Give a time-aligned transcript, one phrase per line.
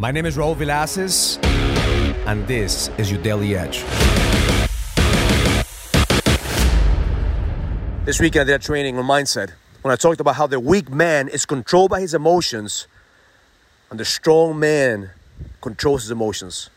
[0.00, 1.44] My name is Raul Villacis,
[2.24, 3.82] and this is your Daily Edge.
[8.04, 9.50] This weekend I did a training on mindset
[9.82, 12.86] when I talked about how the weak man is controlled by his emotions
[13.90, 15.10] and the strong man
[15.60, 16.70] controls his emotions.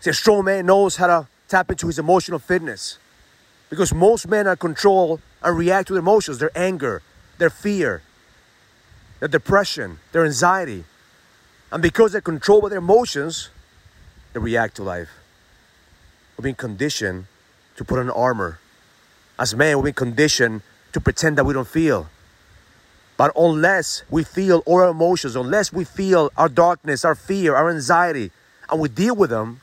[0.00, 2.98] See, a strong man knows how to tap into his emotional fitness
[3.68, 7.02] because most men are controlled and react to their emotions, their anger,
[7.36, 8.00] their fear,
[9.20, 10.84] their depression, their anxiety.
[11.70, 13.50] And because they're controlled by their emotions,
[14.32, 15.08] they react to life.
[16.36, 17.26] We've been conditioned
[17.76, 18.58] to put on armor.
[19.38, 22.08] As men, we've been conditioned to pretend that we don't feel.
[23.16, 28.30] But unless we feel our emotions, unless we feel our darkness, our fear, our anxiety,
[28.70, 29.60] and we deal with them,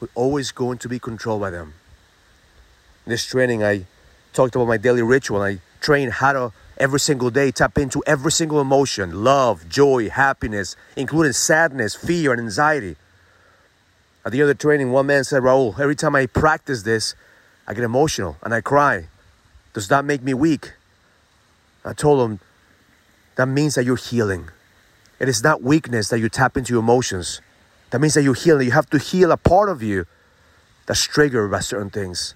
[0.00, 1.74] we're always going to be controlled by them.
[3.06, 3.86] In this training, I
[4.32, 5.42] talked about my daily ritual.
[5.42, 10.76] I train how to every single day tap into every single emotion love, joy, happiness,
[10.96, 12.96] including sadness, fear, and anxiety.
[14.24, 17.14] At the other training, one man said, Raul, every time I practice this,
[17.66, 19.08] I get emotional and I cry.
[19.74, 20.72] Does that make me weak?
[21.84, 22.40] I told him,
[23.36, 24.50] that means that you're healing.
[25.20, 27.40] It is not weakness that you tap into your emotions.
[27.90, 28.66] That means that you're healing.
[28.66, 30.06] You have to heal a part of you
[30.86, 32.34] that's triggered by certain things.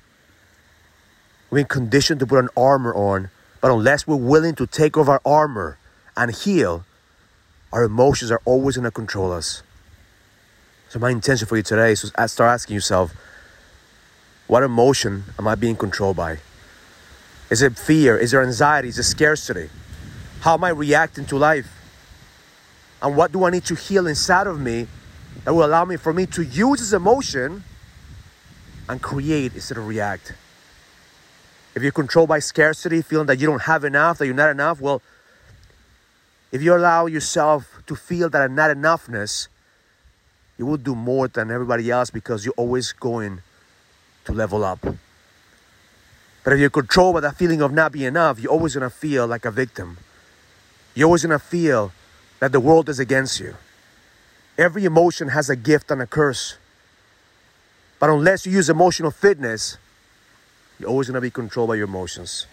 [1.53, 3.31] Been conditioned to put an armor on
[3.63, 5.79] but unless we're willing to take off our armor
[6.17, 6.85] and heal,
[7.73, 9.63] our emotions are always going to control us.
[10.91, 13.15] So, my intention for you today is to start asking yourself
[14.49, 16.39] what emotion am I being controlled by?
[17.51, 18.19] Is it fear?
[18.19, 18.89] Is there anxiety?
[18.89, 19.71] Is it scarcity?
[20.41, 21.73] How am I reacting to life?
[23.01, 24.89] And what do I need to heal inside of me
[25.45, 27.63] that will allow me for me to use this emotion
[28.89, 30.35] and create instead of react?
[31.75, 34.81] If you're controlled by scarcity, feeling that you don't have enough, that you're not enough,
[34.81, 35.01] well,
[36.51, 39.49] if you allow yourself to feel that not enoughness,
[40.59, 43.41] you will do more than everybody else because you're always going
[44.27, 44.81] to level up.
[46.45, 49.27] But if you're controlled by that feeling of not being enough, you're always gonna feel
[49.27, 49.97] like a victim.
[50.95, 51.93] You're always gonna feel
[52.41, 53.57] that the world is against you.
[54.59, 56.59] Every emotion has a gift and a curse.
[57.99, 59.79] But unless you use emotional fitness,
[60.79, 62.47] you're always going to be controlled by your emotions.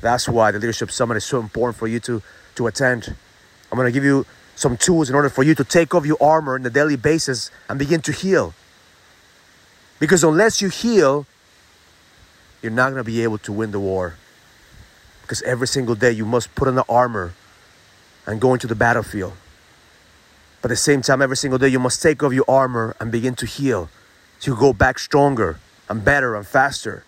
[0.00, 2.22] That's why the Leadership Summit is so important for you to,
[2.56, 3.14] to attend.
[3.70, 4.26] I'm going to give you
[4.56, 7.50] some tools in order for you to take off your armor on a daily basis
[7.68, 8.54] and begin to heal.
[9.98, 11.26] Because unless you heal,
[12.62, 14.16] you're not going to be able to win the war.
[15.22, 17.32] Because every single day you must put on the armor
[18.26, 19.32] and go into the battlefield.
[20.60, 23.12] But at the same time, every single day you must take off your armor and
[23.12, 23.88] begin to heal.
[24.38, 25.58] So you go back stronger,
[25.88, 27.04] and better I'm faster.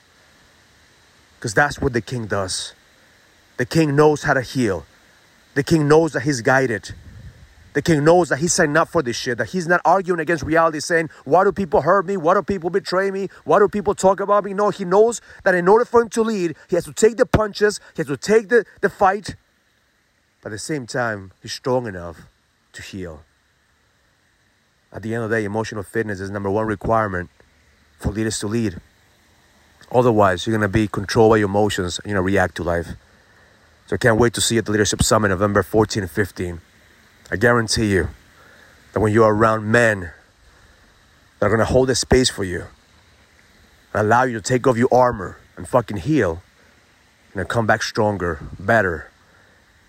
[1.38, 2.75] Because that's what the king does.
[3.56, 4.87] The king knows how to heal.
[5.54, 6.94] The king knows that he's guided.
[7.72, 10.42] The king knows that he's signed up for this shit, that he's not arguing against
[10.42, 12.16] reality, saying, Why do people hurt me?
[12.16, 13.28] Why do people betray me?
[13.44, 14.54] Why do people talk about me?
[14.54, 17.26] No, he knows that in order for him to lead, he has to take the
[17.26, 19.37] punches, he has to take the, the fight.
[20.43, 22.22] But at the same time, he's strong enough
[22.72, 23.25] to heal.
[24.91, 27.28] At the end of the day, emotional fitness is number one requirement
[27.98, 28.80] for leaders to lead.
[29.90, 32.62] Otherwise, you're going to be controlled by your emotions and you're going to react to
[32.62, 32.88] life.
[33.86, 36.60] So I can't wait to see you at the Leadership Summit November 14 and 15.
[37.30, 38.08] I guarantee you
[38.92, 40.10] that when you're around men
[41.38, 42.64] that are going to hold a space for you
[43.92, 46.42] and allow you to take off your armor and fucking heal,
[47.28, 49.10] you're going to come back stronger, better,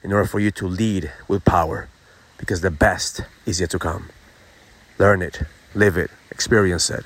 [0.03, 1.89] in order for you to lead with power
[2.38, 4.09] because the best is yet to come.
[5.00, 5.41] Learn it,
[5.74, 7.06] live it, experience it.